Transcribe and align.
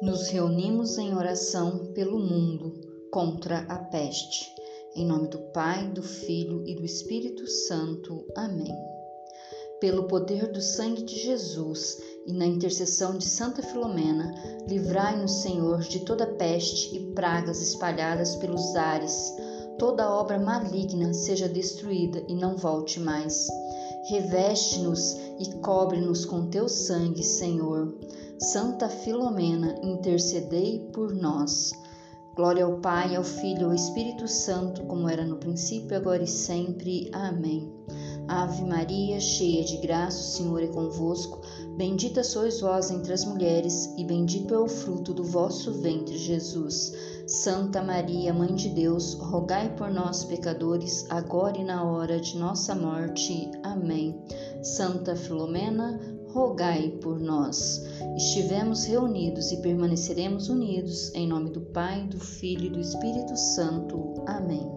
Nos 0.00 0.28
reunimos 0.28 0.96
em 0.96 1.12
oração 1.12 1.92
pelo 1.92 2.20
mundo 2.20 2.72
contra 3.10 3.62
a 3.68 3.78
peste. 3.78 4.48
Em 4.94 5.04
nome 5.04 5.26
do 5.26 5.38
Pai, 5.52 5.88
do 5.88 6.04
Filho 6.04 6.62
e 6.68 6.76
do 6.76 6.84
Espírito 6.84 7.44
Santo. 7.48 8.24
Amém. 8.36 8.72
Pelo 9.80 10.04
poder 10.04 10.52
do 10.52 10.62
sangue 10.62 11.02
de 11.02 11.18
Jesus 11.18 11.98
e 12.24 12.32
na 12.32 12.46
intercessão 12.46 13.18
de 13.18 13.26
Santa 13.26 13.60
Filomena, 13.60 14.32
livrai-nos, 14.68 15.42
Senhor, 15.42 15.80
de 15.80 16.04
toda 16.04 16.28
peste 16.28 16.96
e 16.96 17.12
pragas 17.12 17.60
espalhadas 17.60 18.36
pelos 18.36 18.76
ares. 18.76 19.34
Toda 19.80 20.12
obra 20.12 20.38
maligna 20.38 21.12
seja 21.12 21.48
destruída 21.48 22.22
e 22.28 22.36
não 22.36 22.56
volte 22.56 23.00
mais. 23.00 23.48
Reveste-nos 24.08 25.14
e 25.38 25.60
cobre-nos 25.60 26.24
com 26.24 26.48
teu 26.48 26.68
sangue, 26.68 27.22
Senhor. 27.22 27.94
Santa 28.38 28.88
Filomena, 28.88 29.78
intercedei 29.82 30.88
por 30.92 31.14
nós. 31.14 31.72
Glória 32.34 32.64
ao 32.64 32.78
Pai, 32.80 33.16
ao 33.16 33.24
Filho 33.24 33.62
e 33.62 33.64
ao 33.64 33.74
Espírito 33.74 34.26
Santo, 34.28 34.84
como 34.84 35.08
era 35.08 35.26
no 35.26 35.36
princípio, 35.36 35.96
agora 35.96 36.22
e 36.22 36.26
sempre. 36.26 37.10
Amém. 37.12 37.70
Ave 38.28 38.62
Maria, 38.62 39.18
cheia 39.18 39.64
de 39.64 39.78
graça, 39.78 40.20
o 40.20 40.22
Senhor 40.22 40.62
é 40.62 40.66
convosco. 40.66 41.40
Bendita 41.76 42.22
sois 42.22 42.60
vós 42.60 42.90
entre 42.90 43.12
as 43.12 43.24
mulheres, 43.24 43.92
e 43.96 44.04
bendito 44.04 44.54
é 44.54 44.58
o 44.58 44.68
fruto 44.68 45.14
do 45.14 45.24
vosso 45.24 45.72
ventre, 45.72 46.18
Jesus. 46.18 46.92
Santa 47.26 47.82
Maria, 47.82 48.34
Mãe 48.34 48.54
de 48.54 48.68
Deus, 48.68 49.14
rogai 49.14 49.74
por 49.76 49.90
nós, 49.90 50.24
pecadores, 50.24 51.06
agora 51.08 51.58
e 51.58 51.64
na 51.64 51.84
hora 51.84 52.20
de 52.20 52.36
nossa 52.36 52.74
morte. 52.74 53.50
Amém. 53.62 54.14
Santa 54.62 55.16
Filomena, 55.16 55.98
rogai 56.28 56.90
por 57.02 57.18
nós. 57.18 57.82
Estivemos 58.16 58.84
reunidos 58.84 59.50
e 59.52 59.56
permaneceremos 59.58 60.48
unidos, 60.48 61.14
em 61.14 61.26
nome 61.26 61.50
do 61.50 61.60
Pai, 61.60 62.06
do 62.06 62.18
Filho 62.18 62.66
e 62.66 62.70
do 62.70 62.80
Espírito 62.80 63.36
Santo. 63.36 64.14
Amém. 64.26 64.70